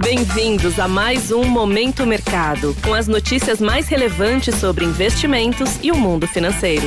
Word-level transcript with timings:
Bem-vindos 0.00 0.78
a 0.78 0.86
mais 0.86 1.32
um 1.32 1.44
Momento 1.44 2.06
Mercado, 2.06 2.74
com 2.84 2.94
as 2.94 3.08
notícias 3.08 3.60
mais 3.60 3.88
relevantes 3.88 4.54
sobre 4.54 4.84
investimentos 4.84 5.78
e 5.82 5.90
o 5.90 5.96
mundo 5.96 6.26
financeiro. 6.26 6.86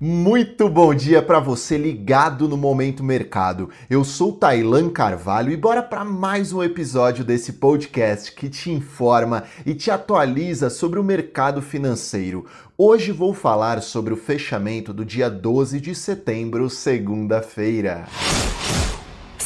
Muito 0.00 0.68
bom 0.68 0.92
dia 0.92 1.22
para 1.22 1.38
você 1.38 1.78
ligado 1.78 2.48
no 2.48 2.56
Momento 2.56 3.04
Mercado. 3.04 3.70
Eu 3.88 4.04
sou 4.04 4.32
Tailan 4.32 4.90
Carvalho 4.90 5.52
e 5.52 5.56
bora 5.56 5.82
para 5.82 6.04
mais 6.04 6.52
um 6.52 6.62
episódio 6.62 7.24
desse 7.24 7.54
podcast 7.54 8.32
que 8.32 8.48
te 8.48 8.70
informa 8.70 9.44
e 9.64 9.74
te 9.74 9.90
atualiza 9.90 10.68
sobre 10.68 10.98
o 10.98 11.04
mercado 11.04 11.62
financeiro. 11.62 12.44
Hoje 12.76 13.12
vou 13.12 13.32
falar 13.32 13.80
sobre 13.80 14.12
o 14.12 14.16
fechamento 14.16 14.92
do 14.92 15.04
dia 15.04 15.30
12 15.30 15.80
de 15.80 15.94
setembro, 15.94 16.68
segunda-feira. 16.68 18.06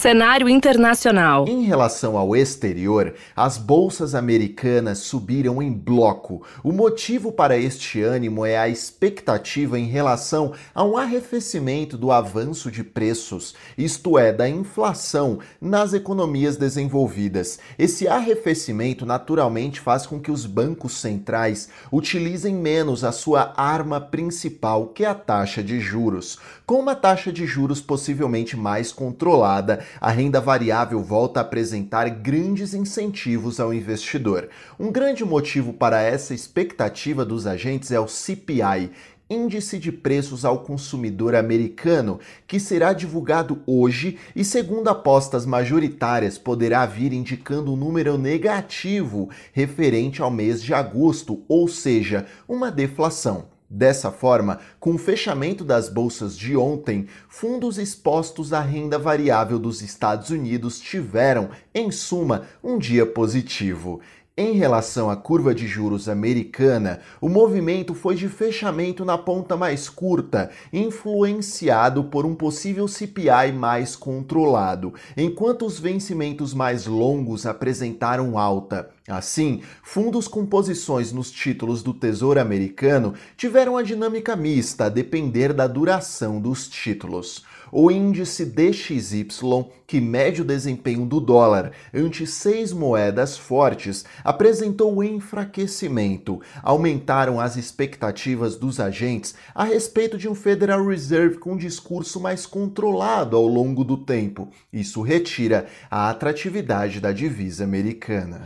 Cenário 0.01 0.49
internacional. 0.49 1.45
Em 1.47 1.61
relação 1.65 2.17
ao 2.17 2.35
exterior, 2.35 3.13
as 3.37 3.59
bolsas 3.59 4.15
americanas 4.15 5.01
subiram 5.01 5.61
em 5.61 5.71
bloco. 5.71 6.43
O 6.65 6.73
motivo 6.73 7.31
para 7.31 7.59
este 7.59 8.01
ânimo 8.01 8.47
é 8.47 8.57
a 8.57 8.67
expectativa 8.67 9.79
em 9.79 9.85
relação 9.85 10.55
a 10.75 10.83
um 10.83 10.97
arrefecimento 10.97 11.99
do 11.99 12.11
avanço 12.11 12.71
de 12.71 12.83
preços, 12.83 13.55
isto 13.77 14.19
é, 14.19 14.33
da 14.33 14.49
inflação 14.49 15.41
nas 15.61 15.93
economias 15.93 16.57
desenvolvidas. 16.57 17.59
Esse 17.79 18.09
arrefecimento 18.09 19.05
naturalmente 19.05 19.81
faz 19.81 20.07
com 20.07 20.19
que 20.19 20.31
os 20.31 20.47
bancos 20.47 20.95
centrais 20.95 21.69
utilizem 21.93 22.55
menos 22.55 23.05
a 23.05 23.13
sua 23.13 23.53
arma 23.55 24.01
principal, 24.01 24.87
que 24.87 25.05
é 25.05 25.09
a 25.09 25.15
taxa 25.15 25.63
de 25.63 25.79
juros. 25.79 26.39
Com 26.65 26.77
uma 26.77 26.95
taxa 26.95 27.31
de 27.31 27.45
juros 27.45 27.83
possivelmente 27.83 28.57
mais 28.57 28.93
controlada, 28.93 29.90
a 30.01 30.11
renda 30.11 30.41
variável 30.41 31.03
volta 31.03 31.41
a 31.41 31.43
apresentar 31.43 32.09
grandes 32.11 32.75
incentivos 32.75 33.59
ao 33.59 33.73
investidor. 33.73 34.49
Um 34.79 34.93
grande 34.93 35.25
motivo 35.25 35.73
para 35.73 36.03
essa 36.03 36.35
expectativa 36.35 37.25
dos 37.25 37.47
agentes 37.47 37.91
é 37.91 37.99
o 37.99 38.07
CPI, 38.07 38.91
Índice 39.31 39.79
de 39.79 39.93
Preços 39.93 40.45
ao 40.45 40.59
Consumidor 40.59 41.37
Americano, 41.37 42.19
que 42.49 42.59
será 42.59 42.93
divulgado 42.93 43.63
hoje 43.65 44.19
e, 44.35 44.45
segundo 44.45 44.89
apostas 44.89 45.47
majoritárias, 45.47 46.37
poderá 46.37 46.85
vir 46.85 47.13
indicando 47.13 47.73
um 47.73 47.77
número 47.77 48.19
negativo 48.19 49.31
referente 49.53 50.21
ao 50.21 50.33
mês 50.33 50.61
de 50.61 50.75
agosto, 50.75 51.45
ou 51.49 51.69
seja, 51.69 52.27
uma 52.49 52.73
deflação. 52.73 53.60
Dessa 53.73 54.11
forma, 54.11 54.59
com 54.81 54.95
o 54.95 54.99
fechamento 54.99 55.65
das 55.65 55.89
bolsas 55.89 56.37
de 56.37 56.57
ontem, 56.57 57.07
fundos 57.29 57.79
expostos 57.79 58.53
à 58.53 58.61
renda 58.61 58.99
variável 58.99 59.61
dos 59.61 59.81
Estados 59.81 60.31
Unidos 60.31 60.81
tiveram, 60.81 61.51
em 61.73 61.93
suma, 61.93 62.49
um 62.65 62.79
dia 62.79 63.07
positivo. 63.07 64.01
Em 64.43 64.53
relação 64.53 65.11
à 65.11 65.17
curva 65.17 65.55
de 65.55 65.67
juros 65.67 66.09
americana, 66.09 67.01
o 67.21 67.29
movimento 67.29 67.93
foi 67.93 68.15
de 68.15 68.27
fechamento 68.27 69.05
na 69.05 69.19
ponta 69.19 69.55
mais 69.55 69.87
curta, 69.87 70.49
influenciado 70.73 72.05
por 72.05 72.25
um 72.25 72.35
possível 72.35 72.89
CPI 72.89 73.53
mais 73.55 73.95
controlado, 73.95 74.95
enquanto 75.15 75.67
os 75.67 75.79
vencimentos 75.79 76.55
mais 76.55 76.87
longos 76.87 77.45
apresentaram 77.45 78.39
alta. 78.39 78.89
Assim, 79.07 79.61
fundos 79.83 80.27
com 80.27 80.47
posições 80.47 81.13
nos 81.13 81.31
títulos 81.31 81.83
do 81.83 81.93
Tesouro 81.93 82.41
Americano 82.41 83.13
tiveram 83.37 83.77
a 83.77 83.83
dinâmica 83.83 84.35
mista 84.35 84.87
a 84.87 84.89
depender 84.89 85.53
da 85.53 85.67
duração 85.67 86.41
dos 86.41 86.67
títulos 86.67 87.45
o 87.73 87.91
índice 87.91 88.45
DXY, 88.45 89.67
que 89.87 90.01
mede 90.01 90.43
o 90.43 90.45
desempenho 90.45 91.05
do 91.05 91.21
dólar 91.21 91.73
ante 91.93 92.27
seis 92.27 92.73
moedas 92.73 93.37
fortes, 93.37 94.05
apresentou 94.25 95.03
enfraquecimento. 95.03 96.41
Aumentaram 96.63 97.41
as 97.41 97.57
expectativas 97.57 98.57
dos 98.57 98.81
agentes 98.81 99.35
a 99.55 99.65
respeito 99.65 100.17
de 100.17 100.29
um 100.29 100.35
Federal 100.35 100.87
Reserve 100.87 101.39
com 101.39 101.53
um 101.53 101.57
discurso 101.57 102.21
mais 102.21 102.47
controlado 102.47 103.37
ao 103.37 103.47
longo 103.47 103.85
do 103.85 103.97
tempo. 103.97 104.49
Isso 104.73 105.03
retira 105.03 105.67
a 105.91 106.11
atratividade 106.11 107.01
da 107.01 107.13
divisa 107.13 107.65
americana. 107.65 108.43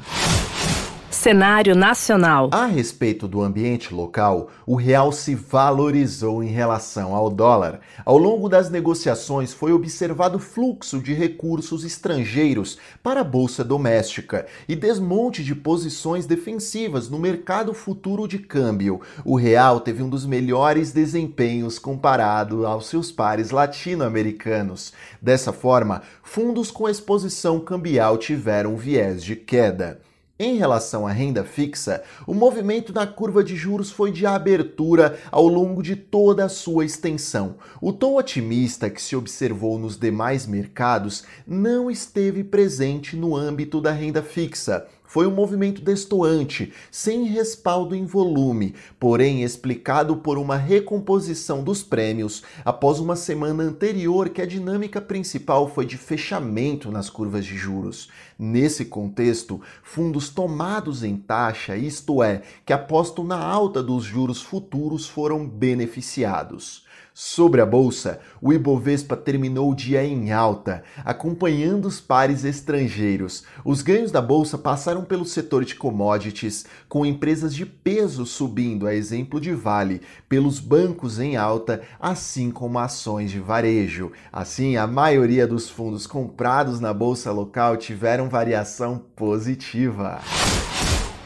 Cenário 1.24 1.74
nacional. 1.74 2.50
A 2.52 2.66
respeito 2.66 3.26
do 3.26 3.40
ambiente 3.40 3.94
local, 3.94 4.50
o 4.66 4.74
real 4.74 5.10
se 5.10 5.34
valorizou 5.34 6.44
em 6.44 6.48
relação 6.48 7.14
ao 7.14 7.30
dólar. 7.30 7.80
Ao 8.04 8.18
longo 8.18 8.46
das 8.46 8.68
negociações 8.68 9.50
foi 9.50 9.72
observado 9.72 10.38
fluxo 10.38 11.00
de 11.00 11.14
recursos 11.14 11.82
estrangeiros 11.82 12.76
para 13.02 13.22
a 13.22 13.24
bolsa 13.24 13.64
doméstica 13.64 14.44
e 14.68 14.76
desmonte 14.76 15.42
de 15.42 15.54
posições 15.54 16.26
defensivas 16.26 17.08
no 17.08 17.18
mercado 17.18 17.72
futuro 17.72 18.28
de 18.28 18.38
câmbio. 18.38 19.00
O 19.24 19.34
real 19.34 19.80
teve 19.80 20.02
um 20.02 20.10
dos 20.10 20.26
melhores 20.26 20.92
desempenhos 20.92 21.78
comparado 21.78 22.66
aos 22.66 22.86
seus 22.88 23.10
pares 23.10 23.50
latino-americanos. 23.50 24.92
Dessa 25.22 25.54
forma, 25.54 26.02
fundos 26.22 26.70
com 26.70 26.86
exposição 26.86 27.60
cambial 27.60 28.18
tiveram 28.18 28.76
viés 28.76 29.24
de 29.24 29.34
queda. 29.34 30.02
Em 30.36 30.56
relação 30.56 31.06
à 31.06 31.12
renda 31.12 31.44
fixa, 31.44 32.02
o 32.26 32.34
movimento 32.34 32.92
da 32.92 33.06
curva 33.06 33.44
de 33.44 33.54
juros 33.54 33.92
foi 33.92 34.10
de 34.10 34.26
abertura 34.26 35.16
ao 35.30 35.46
longo 35.46 35.80
de 35.80 35.94
toda 35.94 36.44
a 36.44 36.48
sua 36.48 36.84
extensão. 36.84 37.54
O 37.80 37.92
tom 37.92 38.16
otimista 38.16 38.90
que 38.90 39.00
se 39.00 39.14
observou 39.14 39.78
nos 39.78 39.96
demais 39.96 40.44
mercados 40.44 41.22
não 41.46 41.88
esteve 41.88 42.42
presente 42.42 43.14
no 43.14 43.36
âmbito 43.36 43.80
da 43.80 43.92
renda 43.92 44.24
fixa. 44.24 44.88
Foi 45.14 45.28
um 45.28 45.30
movimento 45.30 45.80
destoante, 45.80 46.72
sem 46.90 47.22
respaldo 47.26 47.94
em 47.94 48.04
volume, 48.04 48.74
porém 48.98 49.44
explicado 49.44 50.16
por 50.16 50.36
uma 50.38 50.56
recomposição 50.56 51.62
dos 51.62 51.84
prêmios 51.84 52.42
após 52.64 52.98
uma 52.98 53.14
semana 53.14 53.62
anterior 53.62 54.28
que 54.30 54.42
a 54.42 54.44
dinâmica 54.44 55.00
principal 55.00 55.68
foi 55.68 55.86
de 55.86 55.96
fechamento 55.96 56.90
nas 56.90 57.08
curvas 57.08 57.44
de 57.44 57.56
juros. 57.56 58.08
Nesse 58.36 58.86
contexto, 58.86 59.60
fundos 59.84 60.30
tomados 60.30 61.04
em 61.04 61.16
taxa, 61.16 61.76
isto 61.76 62.20
é, 62.20 62.42
que 62.66 62.72
apostam 62.72 63.22
na 63.22 63.38
alta 63.38 63.80
dos 63.80 64.02
juros 64.02 64.42
futuros, 64.42 65.06
foram 65.06 65.46
beneficiados. 65.46 66.84
Sobre 67.16 67.60
a 67.60 67.66
bolsa, 67.66 68.18
o 68.42 68.52
Ibovespa 68.52 69.16
terminou 69.16 69.70
o 69.70 69.74
dia 69.74 70.04
em 70.04 70.32
alta, 70.32 70.82
acompanhando 71.04 71.86
os 71.86 72.00
pares 72.00 72.44
estrangeiros. 72.44 73.44
Os 73.64 73.82
ganhos 73.82 74.10
da 74.10 74.20
bolsa 74.20 74.58
passaram 74.58 75.04
pelo 75.04 75.24
setor 75.24 75.64
de 75.64 75.76
commodities, 75.76 76.66
com 76.88 77.06
empresas 77.06 77.54
de 77.54 77.64
peso 77.64 78.26
subindo, 78.26 78.84
a 78.88 78.92
exemplo 78.92 79.40
de 79.40 79.52
Vale, 79.52 80.02
pelos 80.28 80.58
bancos 80.58 81.20
em 81.20 81.36
alta, 81.36 81.82
assim 82.00 82.50
como 82.50 82.80
ações 82.80 83.30
de 83.30 83.38
varejo. 83.38 84.10
Assim, 84.32 84.76
a 84.76 84.84
maioria 84.84 85.46
dos 85.46 85.70
fundos 85.70 86.08
comprados 86.08 86.80
na 86.80 86.92
bolsa 86.92 87.30
local 87.30 87.76
tiveram 87.76 88.28
variação 88.28 89.00
positiva. 89.14 90.20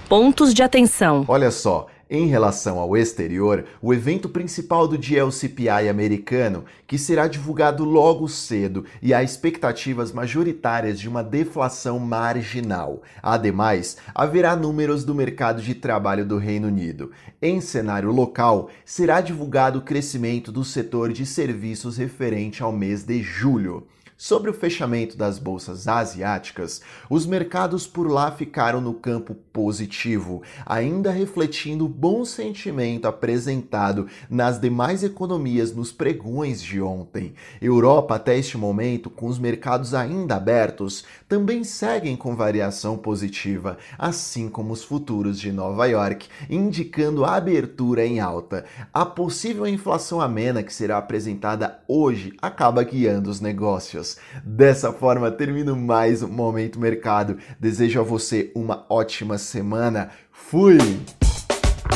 Pontos 0.06 0.52
de 0.52 0.62
atenção. 0.62 1.24
Olha 1.28 1.50
só, 1.50 1.86
em 2.10 2.26
relação 2.26 2.78
ao 2.78 2.96
exterior, 2.96 3.66
o 3.82 3.92
evento 3.92 4.30
principal 4.30 4.88
do 4.88 4.96
dia 4.96 5.20
é 5.20 5.24
o 5.24 5.30
CPI 5.30 5.88
americano, 5.90 6.64
que 6.86 6.96
será 6.96 7.28
divulgado 7.28 7.84
logo 7.84 8.26
cedo 8.28 8.84
e 9.02 9.12
há 9.12 9.22
expectativas 9.22 10.10
majoritárias 10.10 10.98
de 10.98 11.06
uma 11.06 11.22
deflação 11.22 11.98
marginal. 11.98 13.02
Ademais, 13.22 13.98
haverá 14.14 14.56
números 14.56 15.04
do 15.04 15.14
mercado 15.14 15.60
de 15.60 15.74
trabalho 15.74 16.24
do 16.24 16.38
Reino 16.38 16.68
Unido. 16.68 17.10
Em 17.42 17.60
cenário 17.60 18.10
local, 18.10 18.70
será 18.86 19.20
divulgado 19.20 19.80
o 19.80 19.82
crescimento 19.82 20.50
do 20.50 20.64
setor 20.64 21.12
de 21.12 21.26
serviços 21.26 21.98
referente 21.98 22.62
ao 22.62 22.72
mês 22.72 23.04
de 23.04 23.22
julho. 23.22 23.86
Sobre 24.20 24.50
o 24.50 24.52
fechamento 24.52 25.16
das 25.16 25.38
bolsas 25.38 25.86
asiáticas, 25.86 26.82
os 27.08 27.24
mercados 27.24 27.86
por 27.86 28.10
lá 28.10 28.32
ficaram 28.32 28.80
no 28.80 28.92
campo 28.92 29.32
positivo, 29.52 30.42
ainda 30.66 31.12
refletindo 31.12 31.84
o 31.84 31.88
bom 31.88 32.24
sentimento 32.24 33.06
apresentado 33.06 34.08
nas 34.28 34.60
demais 34.60 35.04
economias 35.04 35.72
nos 35.72 35.92
pregões 35.92 36.60
de 36.60 36.82
ontem. 36.82 37.32
Europa, 37.62 38.16
até 38.16 38.36
este 38.36 38.58
momento, 38.58 39.08
com 39.08 39.28
os 39.28 39.38
mercados 39.38 39.94
ainda 39.94 40.34
abertos, 40.34 41.04
também 41.28 41.62
seguem 41.62 42.16
com 42.16 42.34
variação 42.34 42.98
positiva, 42.98 43.78
assim 43.96 44.48
como 44.48 44.72
os 44.72 44.82
futuros 44.82 45.38
de 45.38 45.52
Nova 45.52 45.86
York, 45.86 46.26
indicando 46.50 47.24
a 47.24 47.36
abertura 47.36 48.04
em 48.04 48.18
alta. 48.18 48.64
A 48.92 49.06
possível 49.06 49.64
inflação 49.64 50.20
amena 50.20 50.64
que 50.64 50.74
será 50.74 50.98
apresentada 50.98 51.78
hoje 51.86 52.32
acaba 52.42 52.82
guiando 52.82 53.30
os 53.30 53.40
negócios. 53.40 54.07
Dessa 54.44 54.92
forma, 54.92 55.30
termino 55.30 55.76
mais 55.76 56.22
um 56.22 56.28
Momento 56.28 56.78
Mercado. 56.78 57.38
Desejo 57.58 58.00
a 58.00 58.02
você 58.02 58.50
uma 58.54 58.86
ótima 58.88 59.36
semana. 59.38 60.10
Fui! 60.30 60.78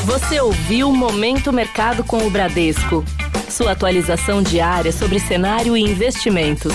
Você 0.04 0.40
ouviu 0.40 0.92
Momento 0.92 1.52
Mercado 1.52 2.02
com 2.02 2.26
o 2.26 2.30
Bradesco. 2.30 3.04
Sua 3.48 3.72
atualização 3.72 4.42
diária 4.42 4.90
sobre 4.90 5.20
cenário 5.20 5.76
e 5.76 5.80
investimentos. 5.80 6.74